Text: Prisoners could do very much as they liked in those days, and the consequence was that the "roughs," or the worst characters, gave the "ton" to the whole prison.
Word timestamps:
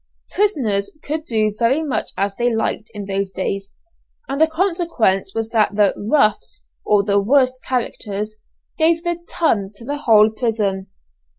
Prisoners 0.31 0.97
could 1.03 1.25
do 1.25 1.53
very 1.59 1.83
much 1.83 2.09
as 2.17 2.33
they 2.33 2.51
liked 2.51 2.89
in 2.95 3.05
those 3.05 3.29
days, 3.29 3.69
and 4.27 4.41
the 4.41 4.47
consequence 4.47 5.35
was 5.35 5.49
that 5.49 5.75
the 5.75 5.93
"roughs," 6.11 6.63
or 6.83 7.03
the 7.03 7.21
worst 7.21 7.59
characters, 7.69 8.37
gave 8.79 9.03
the 9.03 9.19
"ton" 9.29 9.69
to 9.75 9.85
the 9.85 9.97
whole 9.97 10.31
prison. 10.31 10.87